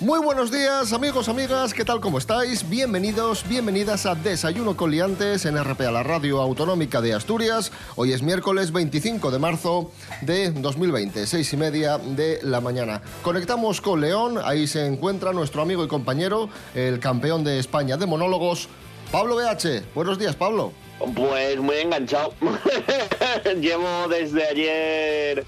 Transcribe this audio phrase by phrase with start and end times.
[0.00, 2.00] Muy buenos días, amigos, amigas, ¿qué tal?
[2.00, 2.66] ¿Cómo estáis?
[2.70, 7.70] Bienvenidos, bienvenidas a Desayuno con Liantes en RPA, la radio autonómica de Asturias.
[7.96, 9.90] Hoy es miércoles 25 de marzo
[10.22, 13.02] de 2020, seis y media de la mañana.
[13.20, 18.06] Conectamos con León, ahí se encuentra nuestro amigo y compañero, el campeón de España de
[18.06, 18.70] monólogos,
[19.12, 19.82] Pablo BH.
[19.94, 20.72] Buenos días, Pablo.
[21.14, 22.32] Pues muy enganchado.
[23.60, 25.44] Llevo desde ayer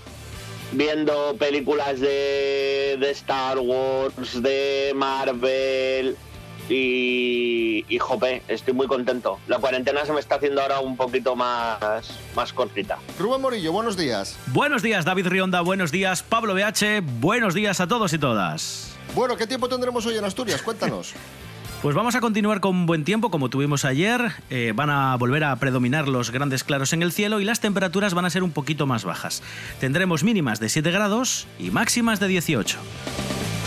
[0.73, 6.17] viendo películas de, de Star Wars, de Marvel
[6.69, 9.39] y, y jope, estoy muy contento.
[9.47, 11.79] La cuarentena se me está haciendo ahora un poquito más,
[12.35, 12.99] más cortita.
[13.19, 14.37] Rubén Morillo, buenos días.
[14.49, 15.61] Buenos días, David Rionda.
[15.61, 17.03] Buenos días, Pablo BH.
[17.21, 18.97] Buenos días a todos y todas.
[19.15, 20.63] Bueno, ¿qué tiempo tendremos hoy en Asturias?
[20.63, 21.13] Cuéntanos.
[21.83, 24.31] Pues vamos a continuar con buen tiempo como tuvimos ayer.
[24.51, 28.15] Eh, van a volver a predominar los grandes claros en el cielo y las temperaturas
[28.15, 29.43] van a ser un poquito más bajas.
[29.81, 32.79] Tendremos mínimas de 7 grados y máximas de 18.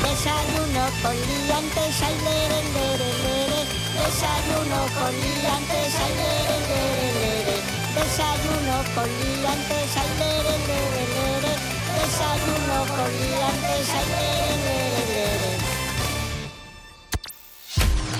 [0.01, 3.61] Desayuno con liantes, ay, lere, lere, lere.
[3.99, 7.57] Desayuno con liantes, ay, lere, lere, lere.
[7.99, 11.53] Desayuno con liantes, ay, lere, lere, lere.
[11.99, 15.14] Desayuno con liantes, ay, lere, lere, lere.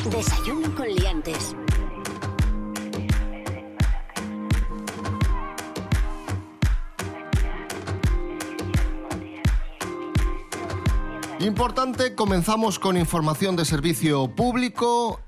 [0.10, 1.56] Desayuno con Liantes.
[11.40, 15.20] Importante, comenzamos con información de servicio público.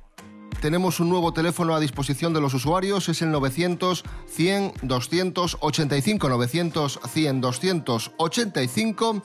[0.61, 6.99] Tenemos un nuevo teléfono a disposición de los usuarios, es el 900 100 285 900
[7.03, 9.23] 100 285,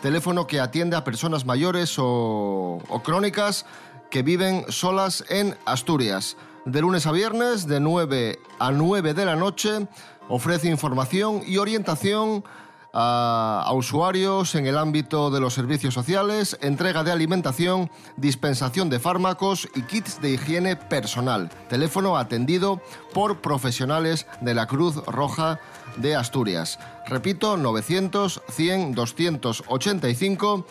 [0.00, 3.66] teléfono que atiende a personas mayores o, o crónicas
[4.14, 6.36] que viven solas en Asturias.
[6.64, 9.88] De lunes a viernes, de 9 a 9 de la noche,
[10.28, 12.44] ofrece información y orientación
[12.92, 19.68] a, usuarios en el ámbito de los servicios sociales, entrega de alimentación, dispensación de fármacos
[19.74, 21.50] y kits de higiene personal.
[21.68, 22.80] Teléfono atendido
[23.12, 25.58] por profesionales de la Cruz Roja
[25.96, 26.78] de Asturias.
[27.08, 30.66] Repito, 900 100 285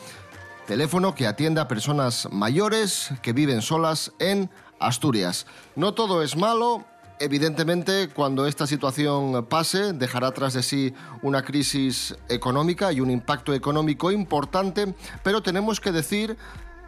[0.66, 5.46] teléfono que atiende a personas mayores que viven solas en Asturias.
[5.76, 6.86] No todo es malo.
[7.20, 13.54] Evidentemente, cuando esta situación pase, dejará tras de sí una crisis económica y un impacto
[13.54, 14.94] económico importante,
[15.24, 16.38] pero tenemos que decir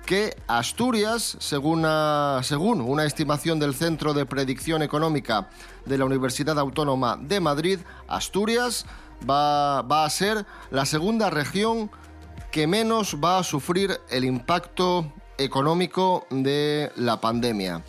[0.05, 5.49] que Asturias, según una, según una estimación del Centro de Predicción Económica
[5.85, 8.85] de la Universidad Autónoma de Madrid, Asturias
[9.27, 11.89] va, va a ser la segunda región
[12.55, 17.83] que menos va a sufrir el impacto económico de la pandemia.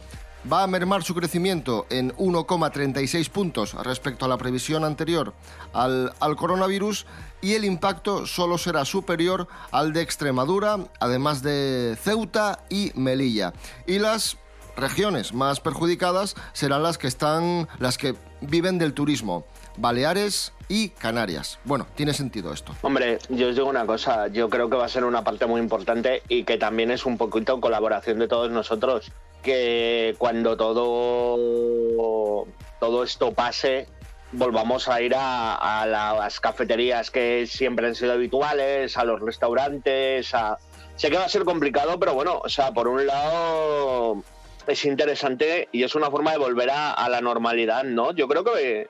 [0.53, 5.35] Va a mermar su crecimiento en 1,36 puntos respecto a la previsión anterior
[5.73, 7.07] al, coronavirus
[7.41, 13.53] y el impacto solo será superior al de Extremadura, además de Ceuta y Melilla.
[13.87, 14.37] Y las
[14.77, 19.47] regiones más perjudicadas serán las que están las que viven del turismo.
[19.77, 21.59] Baleares y Canarias.
[21.65, 22.75] Bueno, tiene sentido esto.
[22.83, 25.61] Hombre, yo os digo una cosa, yo creo que va a ser una parte muy
[25.61, 32.47] importante y que también es un poquito colaboración de todos nosotros, que cuando todo,
[32.81, 33.87] todo esto pase,
[34.33, 40.59] volvamos a ir a, las cafeterías que siempre han sido habituales, a los restaurantes, a...
[40.97, 44.23] Sé que va a ser complicado, pero bueno, o sea, por un lado
[44.67, 48.13] es interesante y es una forma de volver a la normalidad, ¿no?
[48.15, 48.89] Yo creo que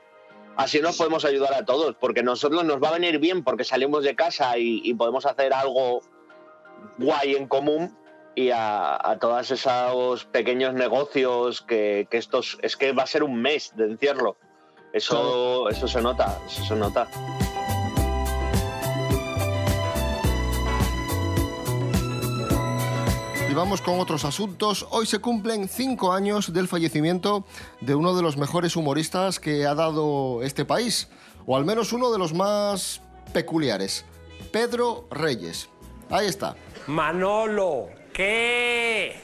[0.56, 4.04] así nos podemos ayudar a todos, porque nosotros nos va a venir bien porque salimos
[4.04, 6.00] de casa y, y podemos hacer algo
[6.98, 7.96] guay en común
[8.34, 13.22] y a, a todos esos pequeños negocios que, que, estos es que va a ser
[13.22, 14.36] un mes de encierro.
[14.92, 17.08] Eso, eso se nota, eso se nota.
[23.56, 24.86] Vamos con otros asuntos.
[24.90, 27.46] Hoy se cumplen cinco años del fallecimiento
[27.80, 31.08] de uno de los mejores humoristas que ha dado este país,
[31.46, 33.00] o al menos uno de los más
[33.32, 34.04] peculiares,
[34.52, 35.70] Pedro Reyes.
[36.10, 36.54] Ahí está.
[36.86, 39.16] Manolo, ¿qué?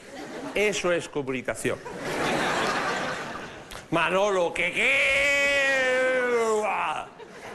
[0.55, 1.77] Eso es comunicación.
[3.91, 5.23] Manolo, ¿qué qué?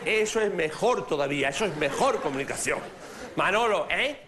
[0.04, 2.78] Eso es mejor todavía, eso es mejor comunicación.
[3.36, 4.27] Manolo, ¿eh?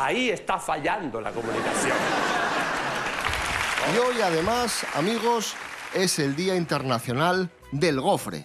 [0.00, 1.96] Ahí está fallando la comunicación.
[3.92, 5.56] Y hoy además, amigos,
[5.92, 8.44] es el Día Internacional del Gofre.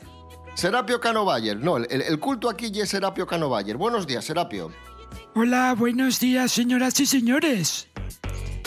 [0.55, 3.77] Serapio Cano Bayer, no, el, el culto aquí ya es Serapio Cano Bayer.
[3.77, 4.71] Buenos días, Serapio.
[5.35, 7.87] Hola, buenos días, señoras y señores.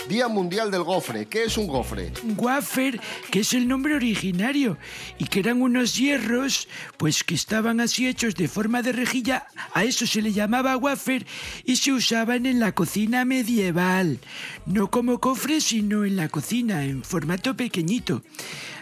[0.08, 1.26] Día Mundial del Gofre.
[1.26, 2.12] ¿Qué es un gofre?
[2.36, 3.00] Wafer,
[3.30, 4.78] que es el nombre originario,
[5.18, 9.84] y que eran unos hierros, pues que estaban así hechos de forma de rejilla, a
[9.84, 11.26] eso se le llamaba wafer
[11.64, 14.20] y se usaban en la cocina medieval.
[14.64, 18.22] No como cofre, sino en la cocina, en formato pequeñito.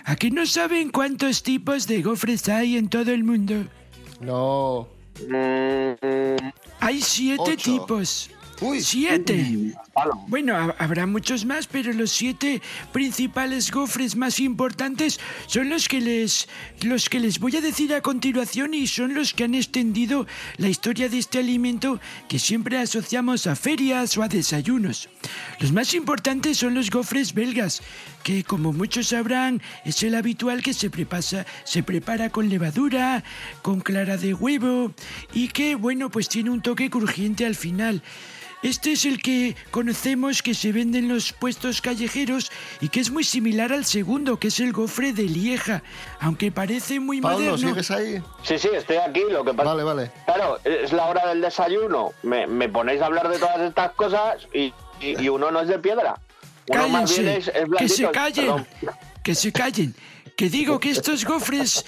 [0.05, 3.65] ¿A que no saben cuántos tipos de gofres hay en todo el mundo?
[4.21, 4.89] No.
[6.81, 7.57] Hay siete Ocho.
[7.57, 8.31] tipos.
[8.61, 8.81] Uy.
[8.81, 9.75] Siete.
[10.29, 12.63] Bueno, ha- habrá muchos más, pero los siete
[12.93, 16.49] principales gofres más importantes son los que les
[16.83, 20.69] los que les voy a decir a continuación y son los que han extendido la
[20.69, 25.09] historia de este alimento que siempre asociamos a ferias o a desayunos.
[25.61, 27.83] Los más importantes son los gofres belgas,
[28.23, 33.23] que como muchos sabrán es el habitual que se prepara, se prepara con levadura,
[33.63, 34.93] con clara de huevo
[35.33, 38.03] y que bueno, pues tiene un toque crujiente al final.
[38.65, 42.51] Este es el que conocemos que se vende en los puestos callejeros
[42.81, 45.83] y que es muy similar al segundo, que es el gofre de Lieja,
[46.19, 47.69] aunque parece muy Pablo, moderno.
[47.69, 48.23] ¿sigues ahí?
[48.43, 49.21] Sí, sí, estoy aquí.
[49.31, 50.11] Lo que pasa Vale, vale.
[50.25, 52.13] Claro, es la hora del desayuno.
[52.23, 55.69] Me, me ponéis a hablar de todas estas cosas y, y- y uno no es
[55.69, 56.19] de piedra.
[56.71, 58.67] Uno más Cállense, bien es, es que se callen, Perdón.
[59.23, 59.95] que se callen.
[60.37, 61.85] Que digo que estos gofres,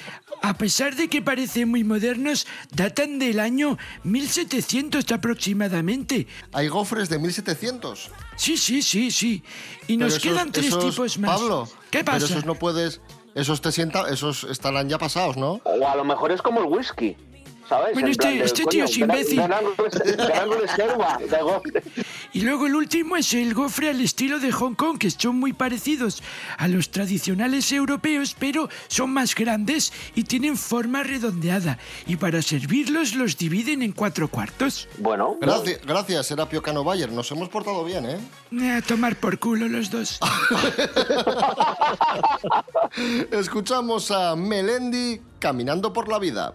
[0.49, 6.27] a pesar de que parecen muy modernos, datan del año 1700 aproximadamente.
[6.53, 8.11] Hay gofres de 1700.
[8.37, 9.43] Sí, sí, sí, sí.
[9.89, 11.39] Y nos Pero esos- quedan tres esos- tipos más.
[11.41, 12.27] Pablo, ¿Qué Pero pasa?
[12.27, 13.01] esos no puedes...
[13.35, 14.13] Esos te sientan...
[14.13, 15.61] Esos estarán ya pasados, ¿no?
[15.65, 17.17] O a lo mejor es como el whisky.
[17.69, 17.95] ¿Sabes?
[17.95, 19.43] Bueno, En este- de, este coño, tío es gran- imbécil.
[19.43, 21.83] gran res- gran reserva de gofre.
[22.33, 25.53] Y luego el último es el gofre al estilo de Hong Kong, que son muy
[25.53, 26.23] parecidos
[26.59, 31.79] a los tradicionales europeos, pero son más grandes y tienen forma redondeada.
[32.07, 34.89] Y para servirlos los dividen en cuatro cuartos.
[34.99, 37.11] Bueno, Gracias, gracias Serapio Cano Bayer.
[37.11, 38.19] Nos hemos portado bien, ¿eh?
[38.53, 40.21] Eh, A tomar por culo los dos.
[43.31, 46.55] Escuchamos a Melendi caminando por la vida.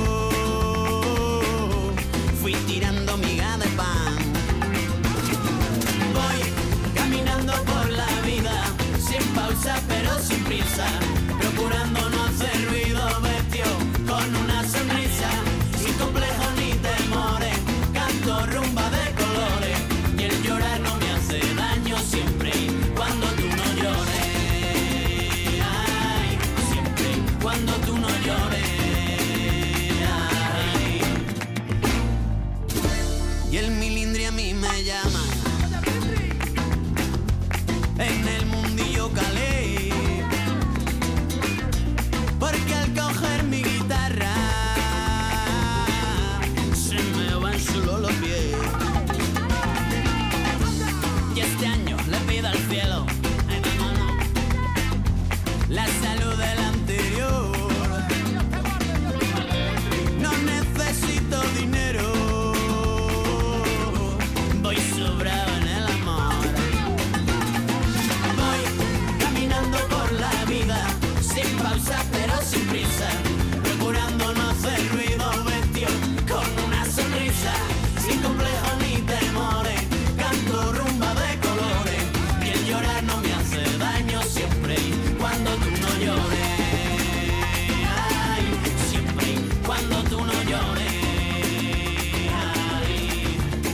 [10.89, 11.10] sin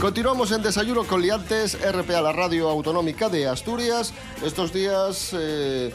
[0.00, 4.14] Continuamos en Desayuno con Liantes, RPA, la radio autonómica de Asturias.
[4.44, 5.92] Estos días eh,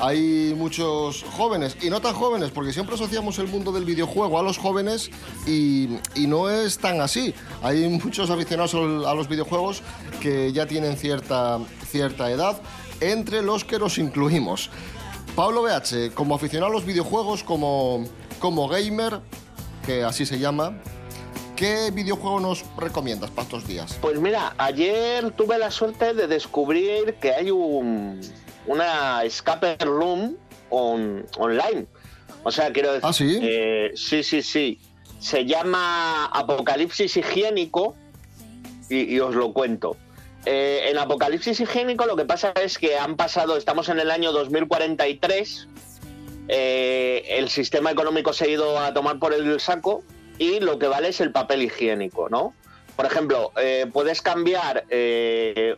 [0.00, 4.42] hay muchos jóvenes, y no tan jóvenes, porque siempre asociamos el mundo del videojuego a
[4.42, 5.10] los jóvenes
[5.46, 7.34] y, y no es tan así.
[7.62, 9.82] Hay muchos aficionados a los videojuegos
[10.20, 12.60] que ya tienen cierta, cierta edad,
[13.00, 14.70] entre los que nos incluimos.
[15.34, 18.04] Pablo BH, como aficionado a los videojuegos, como,
[18.38, 19.20] como gamer,
[19.86, 20.78] que así se llama,
[21.56, 23.96] ¿Qué videojuego nos recomiendas para estos días?
[24.00, 28.20] Pues mira, ayer tuve la suerte de descubrir que hay un,
[28.66, 30.36] una escape room
[30.70, 31.86] on- online.
[32.42, 33.06] O sea, quiero decir.
[33.08, 33.38] ¿Ah, sí?
[33.40, 34.80] eh, sí, sí, sí.
[35.20, 37.94] Se llama Apocalipsis Higiénico
[38.90, 39.96] y, y os lo cuento.
[40.44, 44.32] Eh, en Apocalipsis Higiénico lo que pasa es que han pasado, estamos en el año
[44.32, 45.68] 2043,
[46.48, 50.02] eh, el sistema económico se ha ido a tomar por el saco
[50.38, 52.54] y lo que vale es el papel higiénico, ¿no?
[52.96, 54.84] Por ejemplo, eh, puedes cambiar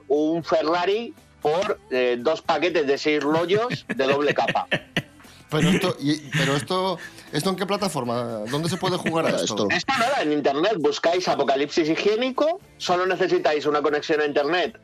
[0.09, 1.79] un Ferrari por
[2.19, 4.67] dos paquetes de seis rollos de doble capa.
[5.55, 6.99] Pero esto, y- pero esto,
[7.33, 8.41] ¿esto en qué plataforma?
[8.51, 9.69] ¿Dónde se puede jugar a esto?
[9.71, 14.79] Esto nada, en internet buscáis apocalipsis higiénico, solo necesitáis una conexión a internet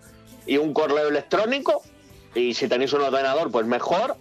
[0.47, 1.83] y un correo electrónico,
[2.35, 4.17] y si tenéis un ordenador, pues mejor,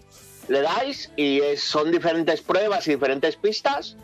[0.47, 3.95] le dais y es- son diferentes pruebas y diferentes pistas,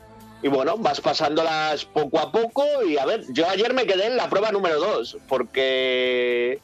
[0.44, 4.18] y bueno, vas pasándolas poco a poco, y a ver, yo ayer me quedé en
[4.18, 6.60] la prueba número 2, porque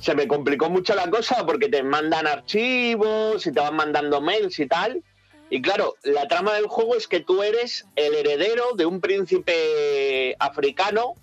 [0.00, 4.58] se me complicó mucho la cosa, porque te mandan archivos y te van mandando mails
[4.58, 5.02] y tal,
[5.50, 10.34] y claro, la trama del juego es que tú eres el heredero de un príncipe
[10.38, 11.14] africano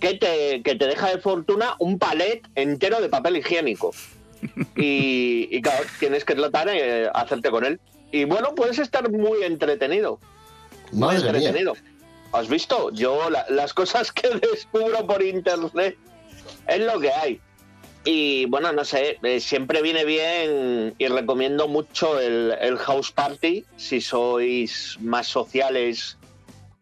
[0.00, 3.92] que te, que te deja de fortuna un palet entero de papel higiénico.
[4.76, 7.80] Y, y claro, tienes que tratar de hacerte con él.
[8.10, 10.18] Y bueno, puedes estar muy entretenido.
[10.90, 11.28] Muy Madre mía.
[11.48, 11.74] entretenido.
[12.32, 12.90] ¿Has visto?
[12.90, 15.96] Yo la- las cosas que descubro por internet
[16.66, 17.40] es lo que hay.
[18.04, 23.64] Y bueno, no sé, eh, siempre viene bien y recomiendo mucho el, el House Party
[23.76, 26.16] si sois más sociales.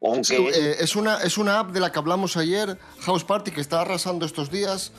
[0.03, 3.51] Aunque Sí, eh, es, una, es una app de la que hablamos ayer, House Party,
[3.51, 4.93] que está arrasando estos días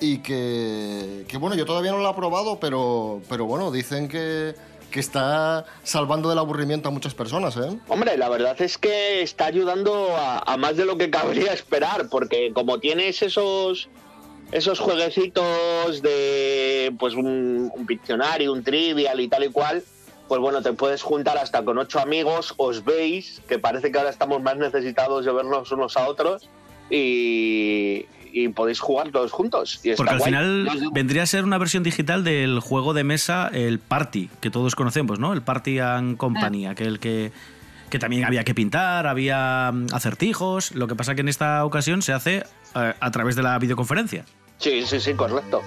[0.00, 4.54] y que, que, bueno, yo todavía no la he probado, pero, pero bueno, dicen que,
[4.90, 7.78] que está salvando del aburrimiento a muchas personas, ¿eh?
[7.88, 12.08] Hombre, la verdad es que está ayudando a, a más de lo que cabría esperar,
[12.08, 13.90] porque como tienes esos
[14.52, 19.82] esos jueguecitos de pues un, un Pictionary, un trivial y tal y cual,
[20.26, 24.10] pues bueno, te puedes juntar hasta con ocho amigos, os veis, que parece que ahora
[24.10, 26.48] estamos más necesitados de vernos unos a otros,
[26.90, 29.80] y, y podéis jugar todos juntos.
[29.84, 30.30] Y está Porque al guay.
[30.30, 34.74] final vendría a ser una versión digital del juego de mesa, el Party, que todos
[34.74, 35.32] conocemos, ¿no?
[35.32, 37.32] El Party and Company, aquel que,
[37.90, 40.74] que también había que pintar, había mm, acertijos.
[40.74, 44.24] Lo que pasa que en esta ocasión se hace eh, a través de la videoconferencia.
[44.58, 45.62] Sí, sí, sí, correcto.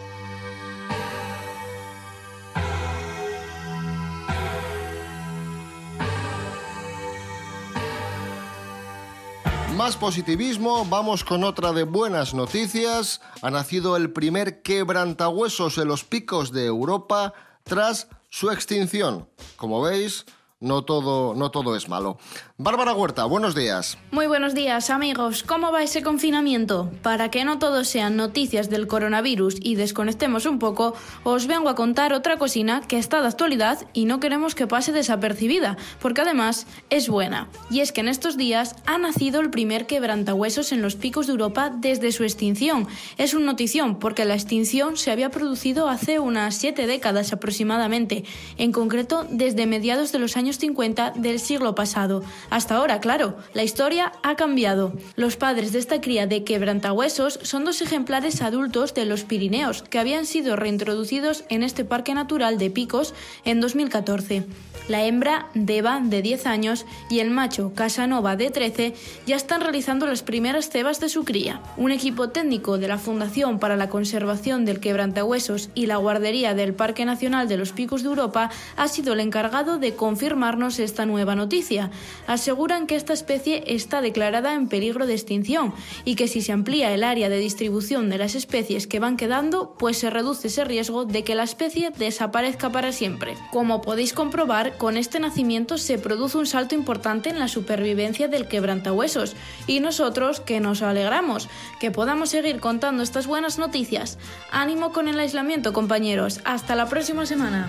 [9.77, 13.21] Más positivismo, vamos con otra de buenas noticias.
[13.41, 17.33] Ha nacido el primer quebrantahuesos en los picos de Europa
[17.63, 19.27] tras su extinción.
[19.55, 20.25] Como veis,
[20.61, 22.17] no todo, no todo es malo.
[22.57, 23.97] Bárbara Huerta, buenos días.
[24.11, 26.91] Muy buenos días amigos, ¿cómo va ese confinamiento?
[27.01, 31.75] Para que no todo sean noticias del coronavirus y desconectemos un poco, os vengo a
[31.75, 36.67] contar otra cocina que está de actualidad y no queremos que pase desapercibida, porque además
[36.91, 37.49] es buena.
[37.71, 41.31] Y es que en estos días ha nacido el primer quebrantahuesos en los picos de
[41.31, 42.87] Europa desde su extinción.
[43.17, 48.23] Es una notición porque la extinción se había producido hace unas siete décadas aproximadamente,
[48.57, 52.23] en concreto desde mediados de los años 50 del siglo pasado.
[52.49, 54.93] Hasta ahora, claro, la historia ha cambiado.
[55.15, 59.99] Los padres de esta cría de quebrantahuesos son dos ejemplares adultos de los Pirineos que
[59.99, 63.13] habían sido reintroducidos en este parque natural de Picos
[63.45, 64.45] en 2014.
[64.87, 68.93] La hembra, Deva, de 10 años, y el macho, Casanova, de 13,
[69.25, 71.61] ya están realizando las primeras cebas de su cría.
[71.77, 76.73] Un equipo técnico de la Fundación para la Conservación del Quebrantahuesos y la Guardería del
[76.73, 79.95] Parque Nacional de los Picos de Europa ha sido el encargado de
[80.41, 81.91] confirmarnos esta nueva noticia.
[82.25, 85.71] Aseguran que esta especie está declarada en peligro de extinción
[86.03, 89.75] y que si se amplía el área de distribución de las especies que van quedando,
[89.77, 93.35] pues se reduce ese riesgo de que la especie desaparezca para siempre.
[93.51, 98.47] Como podéis comprobar, con este nacimiento se produce un salto importante en la supervivencia del
[98.47, 99.35] quebrantahuesos
[99.67, 104.17] y nosotros que nos alegramos que podamos seguir contando estas buenas noticias.
[104.51, 106.41] Ánimo con el aislamiento, compañeros.
[106.45, 107.67] Hasta la próxima semana.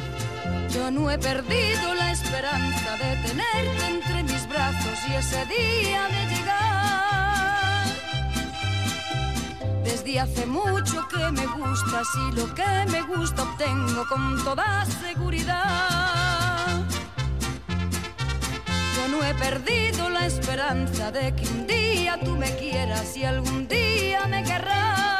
[0.74, 6.34] Yo no he perdido la esperanza de tenerte entre mis brazos y ese día de
[6.34, 7.84] llegar.
[9.84, 16.80] Desde hace mucho que me gustas y lo que me gusta obtengo con toda seguridad.
[18.96, 23.68] Yo no he perdido la esperanza de que un día tú me quieras y algún
[23.68, 25.11] día me querrás.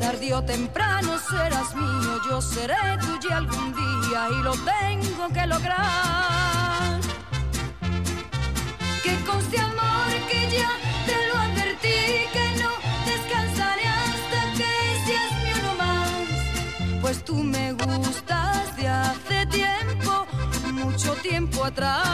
[0.00, 7.00] Tarde o temprano serás mío, yo seré tuya algún día y lo tengo que lograr.
[9.02, 10.70] Que conste amor que ya
[11.06, 12.00] te lo advertí,
[12.34, 12.70] que no
[13.10, 14.72] descansaré hasta que
[15.06, 17.00] seas mi uno más.
[17.02, 20.26] Pues tú me gustas de hace tiempo,
[20.72, 22.07] mucho tiempo atrás.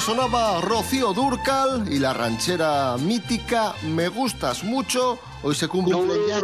[0.00, 5.18] Ahí sonaba Rocío Durcal y la ranchera mítica Me gustas mucho.
[5.42, 6.40] Hoy se cumplen ya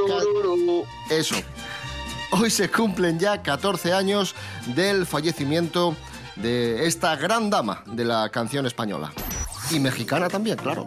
[1.09, 1.37] eso.
[2.33, 4.35] Hoy se cumplen ya 14 años
[4.75, 5.97] del fallecimiento
[6.37, 9.11] de esta gran dama de la canción española.
[9.71, 10.85] Y mexicana también, claro.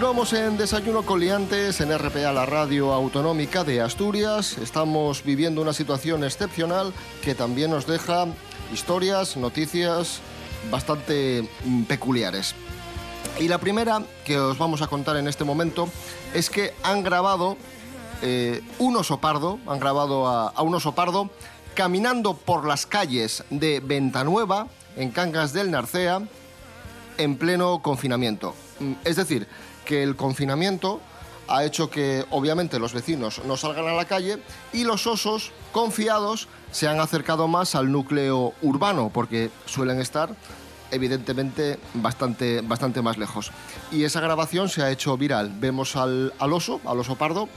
[0.00, 4.56] Continuamos en Desayuno con Liantes en RPA, la radio autonómica de Asturias.
[4.56, 8.26] Estamos viviendo una situación excepcional que también nos deja
[8.72, 10.20] historias, noticias
[10.70, 12.54] bastante mm, peculiares.
[13.38, 15.90] Y la primera que os vamos a contar en este momento
[16.32, 17.58] es que han grabado
[18.22, 21.28] eh, un oso pardo, han grabado a, a un oso pardo
[21.74, 26.22] caminando por las calles de Ventanueva, en Cangas del Narcea,
[27.18, 28.54] en pleno confinamiento.
[28.78, 29.46] Mm, Es decir,
[29.90, 31.00] que el confinamiento
[31.48, 34.38] ha hecho que obviamente los vecinos no salgan a la calle
[34.72, 40.30] y los osos confiados se han acercado más al núcleo urbano porque suelen estar
[40.92, 43.50] evidentemente bastante, bastante más lejos.
[43.90, 45.50] Y esa grabación se ha hecho viral.
[45.56, 47.48] Vemos al, al oso, al oso pardo,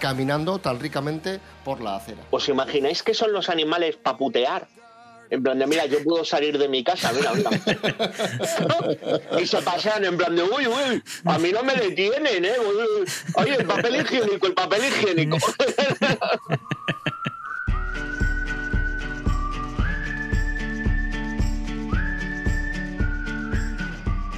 [0.00, 2.22] caminando tan ricamente por la acera.
[2.30, 4.66] ¿Os imagináis que son los animales para putear?
[5.32, 7.50] En plan de, mira, yo puedo salir de mi casa, mira, mira.
[9.40, 12.56] y se pasean en plan de, uy, uy, a mí no me detienen, ¿eh?
[12.60, 13.08] Uy, uy.
[13.36, 15.38] Oye, el papel higiénico, el papel higiénico.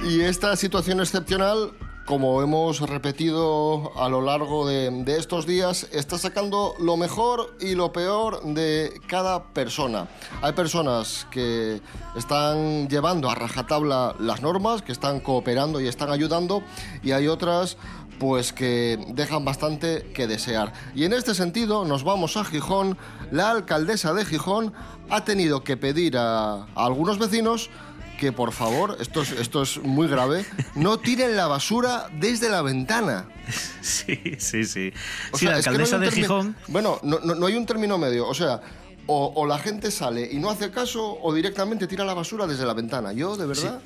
[0.07, 1.71] Y esta situación excepcional,
[2.05, 7.91] como hemos repetido a lo largo de, estos días, está sacando lo mejor y lo
[7.91, 10.07] peor de cada persona.
[10.41, 11.81] Hay personas que
[12.15, 16.61] están llevando a rajatabla las normas, que están cooperando y están ayudando,
[17.01, 17.77] y hay otras
[18.19, 20.73] pues que dejan bastante que desear.
[20.93, 22.97] Y en este sentido nos vamos a Gijón.
[23.31, 24.73] La alcaldesa de Gijón
[25.09, 27.69] ha tenido que pedir a algunos vecinos
[28.17, 32.61] que por favor, esto es, esto es muy grave, no tiren la basura desde la
[32.61, 33.25] ventana.
[33.81, 34.91] Sí, sí, sí.
[35.31, 36.55] O sí, sea, la no alcaldesa de Gijón.
[36.67, 38.27] Bueno, no, no- no hay un término medio.
[38.27, 38.59] O sea,
[39.07, 42.65] o, o la gente sale y no hace caso o directamente tira la basura desde
[42.65, 43.13] la ventana.
[43.13, 43.81] Yo, de verdad.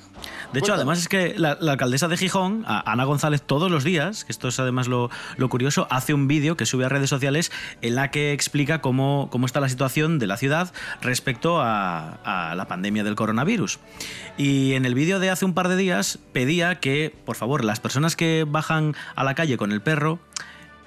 [0.54, 4.26] De hecho, además es que la, la alcaldesa de Gijón, Ana González, todos los días,
[4.26, 7.52] que esto es además lo, lo curioso, hace un vídeo que sube a redes sociales
[7.82, 12.56] en la que explica cómo, cómo está la situación de la ciudad respecto a, a
[12.56, 13.80] la pandemia del coronavirus.
[14.38, 17.80] Y en el vídeo de hace un par de días pedía que, por favor, las
[17.80, 20.20] personas que bajan a la calle con el perro,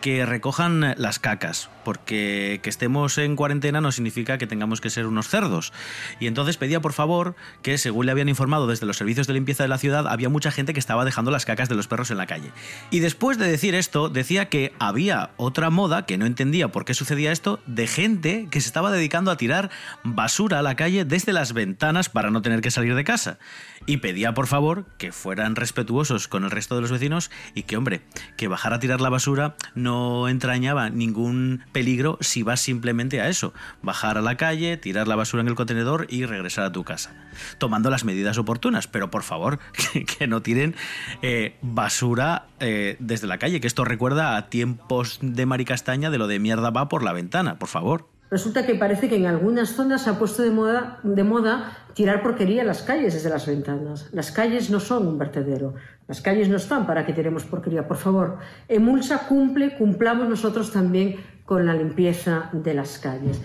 [0.03, 5.07] que recojan las cacas, porque que estemos en cuarentena no significa que tengamos que ser
[5.07, 5.73] unos cerdos.
[6.21, 9.63] Y entonces pedía por favor que, según le habían informado desde los servicios de limpieza
[9.63, 12.19] de la ciudad, había mucha gente que estaba dejando las cacas de los perros en
[12.19, 12.51] la calle.
[12.91, 16.95] Y después de decir esto, decía que había otra moda, que no entendía por qué
[16.95, 19.71] sucedía esto, de gente que se estaba dedicando a tirar
[20.03, 23.39] basura a la calle desde las ventanas para no tener que salir de casa.
[23.87, 27.77] Y pedía por favor que fueran respetuosos con el resto de los vecinos y que,
[27.77, 28.03] hombre,
[28.37, 33.53] que bajar a tirar la basura no entrañaba ningún peligro si vas simplemente a eso,
[33.83, 37.15] bajar a la calle, tirar la basura en el contenedor y regresar a tu casa,
[37.59, 39.59] tomando las medidas oportunas, pero por favor
[40.19, 40.77] que, no tiren
[41.23, 46.27] eh, basura eh, desde la calle, que esto recuerda a tiempos de Maricastaña de lo
[46.27, 48.12] de mierda va por la ventana, por favor.
[48.33, 52.23] Resulta que parece que en algunas zonas se ha puesto de moda, de moda tirar
[52.23, 54.09] porquería a las calles desde las ventanas.
[54.13, 55.75] Las calles no son un vertedero.
[56.09, 57.87] Las calles no están para que tiremos porquería.
[57.87, 63.39] Por favor, Emulsa cumple, cumplamos nosotros también con la limpieza de las calles.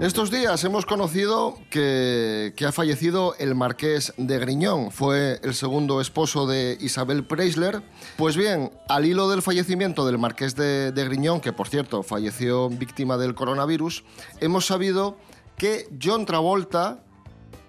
[0.00, 4.90] Estos días hemos conocido que, ha fallecido el marqués de Griñón.
[4.90, 7.82] Fue el segundo esposo de Isabel Preisler.
[8.16, 12.70] Pues bien, al hilo del fallecimiento del marqués de, de Griñón, que por cierto falleció
[12.70, 14.02] víctima del coronavirus,
[14.40, 15.18] hemos sabido
[15.58, 17.04] que John Travolta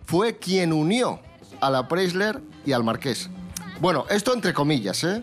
[0.06, 1.20] fue quien unió
[1.60, 3.30] a la Preisler y al Marqués.
[3.82, 5.22] Bueno, esto entre comillas, ¿eh?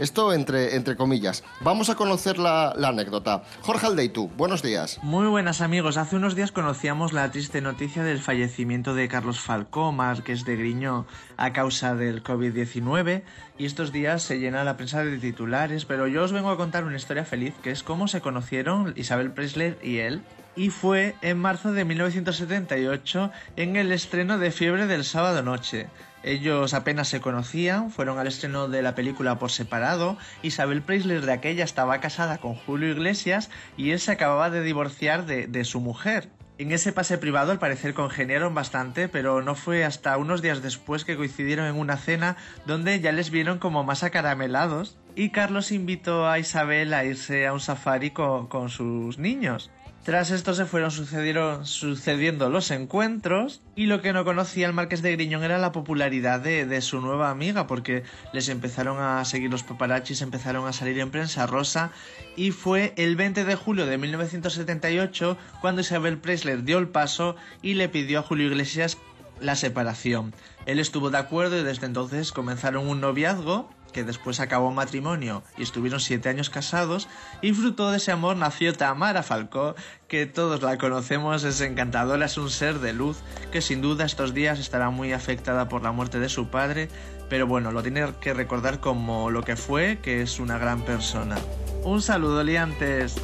[0.00, 1.44] Esto entre, entre comillas.
[1.60, 3.42] Vamos a conocer la, anécdota.
[3.60, 4.98] Jorge Aldeitu, buenos días.
[5.02, 9.92] Muy buenas amigos, hace unos días conocíamos la triste noticia del fallecimiento de Carlos Falcó,
[9.92, 13.24] Márquez de Griñó, a causa del COVID-19
[13.58, 16.84] y estos días se llena la prensa de titulares, pero yo os vengo a contar
[16.84, 20.22] una historia feliz que es cómo se conocieron Isabel Presley y él.
[20.56, 25.88] Y fue en marzo de 1978 en el estreno de Fiebre del sábado noche.
[26.22, 30.18] Ellos apenas se conocían, fueron al estreno de la película por separado.
[30.42, 35.24] Isabel Preisler de aquella estaba casada con Julio Iglesias y él se acababa de divorciar
[35.24, 36.28] de, de su mujer.
[36.58, 41.06] En ese pase privado al parecer congeniaron bastante, pero no fue hasta unos días después
[41.06, 46.28] que coincidieron en una cena donde ya les vieron como más acaramelados y Carlos invitó
[46.28, 49.70] a Isabel a irse a un safari con, con sus niños.
[50.04, 55.12] Tras esto se fueron sucediendo los encuentros y lo que no conocía el Marqués de
[55.12, 59.62] Griñón era la popularidad de, de, su nueva amiga porque les empezaron a seguir los
[59.62, 61.92] paparachis, empezaron a salir en prensa rosa
[62.34, 67.74] y fue el 20 de julio de 1978 cuando Isabel Preisler dio el paso y
[67.74, 68.96] le pidió a Julio Iglesias
[69.38, 70.32] la separación.
[70.64, 75.62] Él estuvo de acuerdo y desde entonces comenzaron un noviazgo que después acabó matrimonio y
[75.62, 77.08] estuvieron siete años casados,
[77.42, 79.74] y fruto de ese amor nació Tamara Falcó,
[80.08, 83.18] que todos la conocemos, es encantadora, es un ser de luz,
[83.52, 86.88] que sin duda estos días estará muy afectada por la muerte de su padre,
[87.28, 91.36] pero bueno, lo tiene que recordar como lo que fue, que es una gran persona.
[91.84, 93.16] Un saludo, liantes.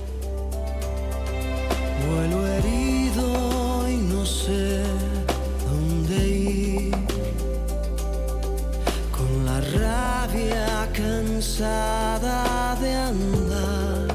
[10.92, 14.08] Cansada de andar.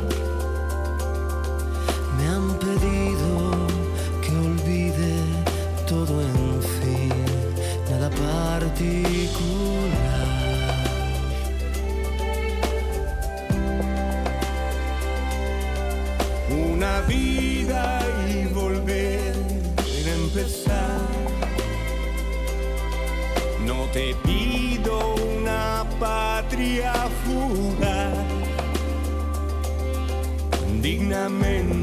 [2.18, 3.32] Me han pedido
[4.22, 5.14] que olvide
[5.88, 7.14] todo en fin,
[7.90, 8.82] nada particular.
[16.50, 19.34] Una vida y volver
[20.06, 21.02] a empezar.
[23.66, 24.40] No te pido
[26.62, 26.93] quería
[27.26, 28.13] fugar
[30.82, 31.81] dignamente.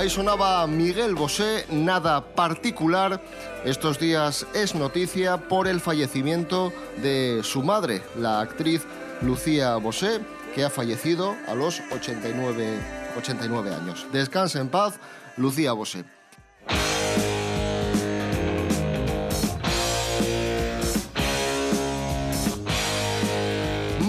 [0.00, 3.20] Ahí sonaba Miguel Bosé, nada particular.
[3.66, 8.86] Estos días es noticia por el fallecimiento de su madre, la actriz
[9.20, 10.20] Lucía Bosé,
[10.54, 12.78] que ha fallecido a los 89,
[13.18, 14.06] 89 años.
[14.10, 14.98] Descansa en paz,
[15.36, 16.04] Lucía Bosé.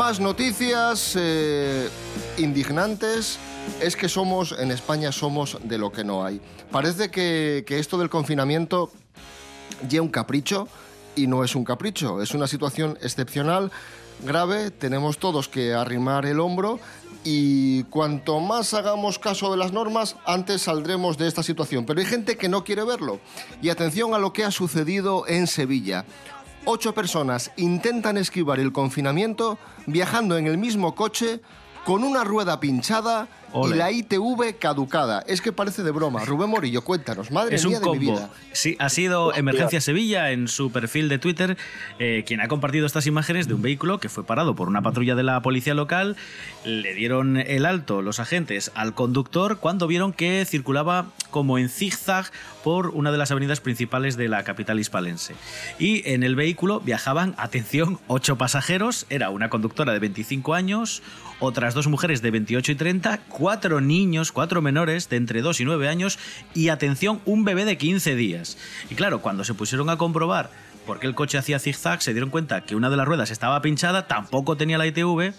[0.02, 1.88] Más noticias eh,
[2.40, 3.38] indignantes.
[3.80, 6.42] Es que somos, en España somos de lo que no hay.
[6.72, 8.92] Parece que, esto del confinamiento
[9.88, 10.68] ya un capricho
[11.16, 13.72] y no es un capricho, es una situación excepcional,
[14.26, 16.80] grave, tenemos todos que arrimar el hombro
[17.24, 21.86] y cuanto más hagamos caso de las normas, antes saldremos de esta situación.
[21.86, 23.20] Pero hay gente que no quiere verlo.
[23.62, 26.06] Y atención a lo que ha sucedido en Sevilla.
[26.66, 31.42] Ocho personas intentan esquivar el confinamiento viajando en el mismo coche
[31.86, 33.76] con una rueda pinchada Ole.
[33.76, 35.24] y la ITV caducada.
[35.28, 36.24] Es que parece de broma.
[36.26, 38.20] Rubén Morillo, cuéntanos, madre es mía un de mi combo.
[38.20, 38.30] vida.
[38.54, 41.58] Sí, ha sido Emergencia Sevilla en su perfil de Twitter
[42.00, 45.16] eh, quien ha compartido estas imágenes de un vehículo que fue parado por una patrulla
[45.16, 46.16] de la policía local.
[46.66, 52.32] Le dieron el alto los agentes al conductor cuando vieron que circulaba como en zigzag
[52.64, 55.34] por una de las avenidas principales de la capital hispalense.
[55.80, 59.06] Y en el vehículo viajaban, atención, ocho pasajeros.
[59.10, 61.02] Era una conductora de 25 años,
[61.40, 65.66] otras dos mujeres de 28 y 30, cuatro niños, cuatro menores de entre 2 y
[65.66, 66.20] 9 años
[66.54, 68.56] y atención, un bebé de 15 días.
[68.92, 70.52] Y claro, cuando se pusieron a comprobar
[70.86, 73.60] por qué el coche hacía zigzag, se dieron cuenta que una de las ruedas estaba
[73.64, 75.34] pinchada, tampoco tenía la ITV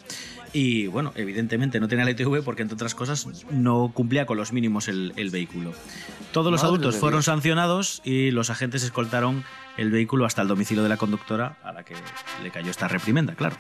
[0.52, 4.52] y bueno, evidentemente no tenía la ITV porque entre otras cosas no cumplía con los
[4.52, 5.72] mínimos el, el vehículo.
[6.32, 7.26] Todos los adultos fueron Dios.
[7.26, 9.44] sancionados y los agentes escoltaron
[9.76, 11.94] el vehículo hasta el domicilio de la conductora a la que
[12.42, 13.54] le cayó esta reprimenda, claro.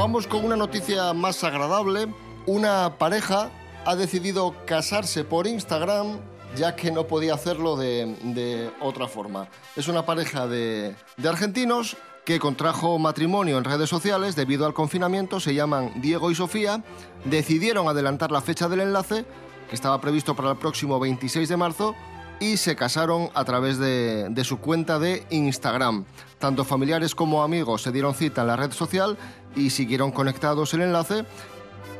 [0.00, 2.06] Vamos con una noticia más agradable.
[2.46, 3.50] Una pareja
[3.84, 6.18] ha decidido casarse por Instagram
[6.56, 9.48] ya que no podía hacerlo de, otra forma.
[9.76, 15.38] Es una pareja de, argentinos que contrajo matrimonio en redes sociales debido al confinamiento.
[15.38, 16.82] Se llaman Diego y Sofía.
[17.26, 19.26] Decidieron adelantar la fecha del enlace,
[19.68, 21.94] que estaba previsto para el próximo 26 de marzo,
[22.40, 26.06] y se casaron a través de su cuenta de Instagram.
[26.40, 29.18] Tanto familiares como amigos se dieron cita en la red social
[29.54, 31.26] y siguieron conectados el enlace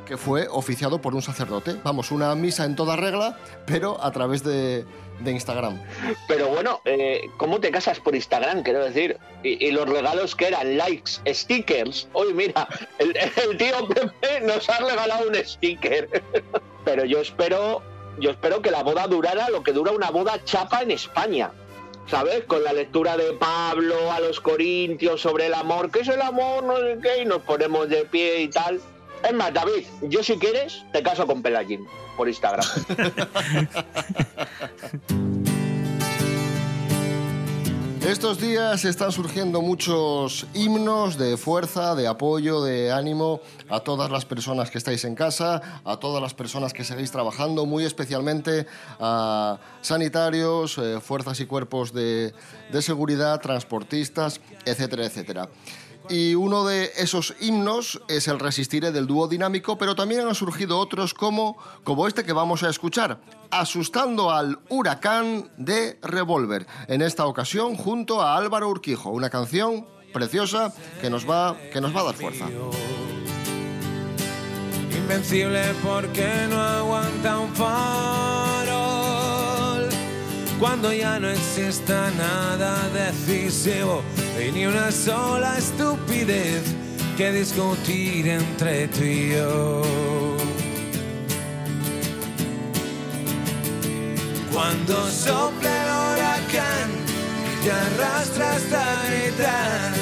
[0.07, 1.77] que fue oficiado por un sacerdote.
[1.85, 4.85] Vamos, una misa en toda regla, pero a través de,
[5.25, 5.79] Instagram.
[6.27, 8.63] Pero bueno, eh, ¿cómo te casas por Instagram?
[8.63, 12.09] Quiero decir, y, y los regalos que eran likes, stickers.
[12.15, 12.67] Hoy mira,
[12.99, 16.25] el, el tío Pepe nos ha regalado un sticker.
[16.85, 17.83] Pero yo espero,
[18.19, 21.53] yo espero que la boda durara lo que dura una boda chapa en España.
[22.11, 22.45] ¿Sabes?
[22.45, 26.65] Con la lectura de Pablo a los Corintios sobre el amor, ¿qué es el amor?
[26.65, 28.81] No sé qué, y nos ponemos de pie y tal.
[29.23, 32.67] Es más, David, yo si quieres, te caso con Pelagín por Instagram.
[38.11, 44.25] Estos días están surgiendo muchos himnos de fuerza, de apoyo, de ánimo a todas las
[44.25, 48.67] personas que estáis en casa, a todas las personas que seguís trabajando, muy especialmente
[48.99, 52.35] a sanitarios, eh, fuerzas y cuerpos de,
[52.73, 55.49] de seguridad, transportistas, etcétera, etcétera.
[56.11, 60.81] Y uno de esos himnos es el Resistiré del dúo dinámico, pero también han surgido
[60.81, 63.21] otros como, como este que vamos a escuchar,
[63.53, 66.67] Asustando al huracán de Revolver.
[66.89, 71.95] En esta ocasión junto a Álvaro Urquijo, una canción preciosa que nos va, que nos
[71.95, 72.49] va a dar fuerza.
[74.97, 78.81] Invencible porque no aguanta un farol.
[80.59, 84.03] Cuando ya no exista nada decisivo
[84.41, 86.63] y ni una sola estupidez
[87.17, 89.83] que discutir entre tú y yo.
[94.53, 96.91] Cuando sople el huracán
[97.51, 99.93] y te arrastra hasta gritar,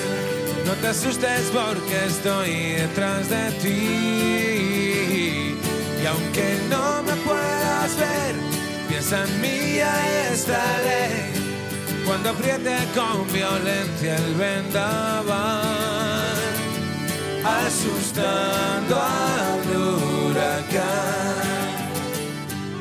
[0.66, 3.78] no te asustes porque estoy detrás de ti.
[6.00, 8.34] Y aunque no me puedas ver,
[8.88, 11.37] piensa en mí y estaré.
[12.08, 15.28] Cuando apriete con violencia el vendaval,
[17.44, 21.27] asustando al huracán.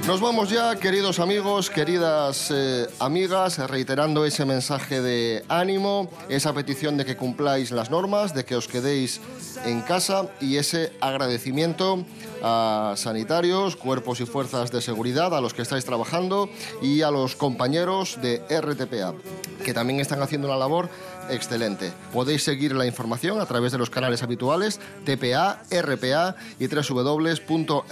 [0.08, 6.96] Nos vamos ya, queridos amigos, queridas eh, amigas, reiterando ese mensaje de ánimo, esa petición
[6.96, 9.20] de que cumpláis las normas, de que os quedéis
[9.66, 12.06] en casa y ese agradecimiento
[12.42, 16.50] a sanitarios, cuerpos y fuerzas de seguridad, a los que estáis trabajando
[16.82, 19.14] y a los compañeros de RTPA,
[19.66, 20.90] que también están haciendo una labor
[21.30, 21.92] excelente.
[22.14, 27.88] Podéis seguir la información a través de los canales habituales TPA, RPA y www.rtpa.es.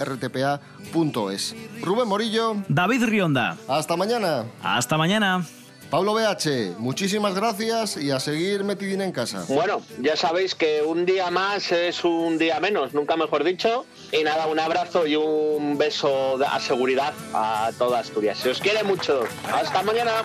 [1.82, 2.56] Rubén Morillo.
[2.68, 3.56] David Rionda.
[3.68, 4.44] Hasta mañana.
[4.62, 5.44] Hasta mañana.
[5.90, 9.44] Pablo BH, muchísimas gracias y a seguir metidín en casa.
[9.48, 13.86] Bueno, ya sabéis que un día más es un día menos, nunca mejor dicho.
[14.10, 18.38] Y nada, un abrazo y un beso a seguridad a toda Asturias.
[18.38, 19.22] Se os quiere mucho.
[19.52, 20.24] Hasta mañana.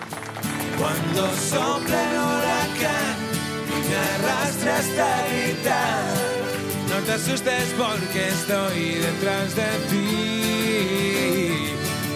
[0.78, 3.16] Cuando sople el huracán
[3.68, 6.14] y me arrastre hasta gritar,
[6.88, 10.16] no te asustes porque estoy detrás de ti.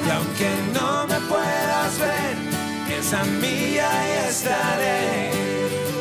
[0.05, 2.37] Y aunque no me puedas ver,
[2.87, 5.31] piensa en mí y ahí estaré.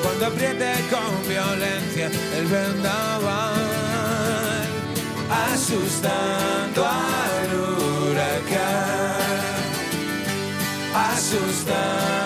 [0.04, 3.56] Cuando apriete con violencia el vendaval,
[5.54, 8.96] asustando al huracán
[10.96, 12.25] asustando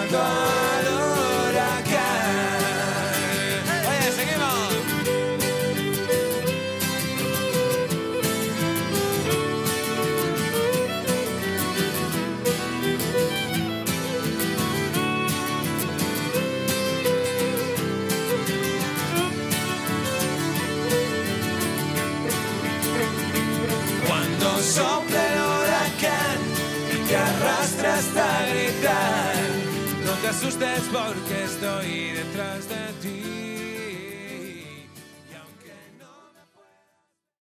[30.29, 33.38] te asustes porque estoy detrás de ti.